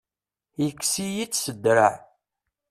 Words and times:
Yekkes-iyi-tt 0.63 1.41
s 1.43 1.45
draɛ. 1.63 1.93